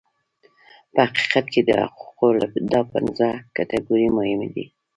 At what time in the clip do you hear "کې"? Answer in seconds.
1.53-1.61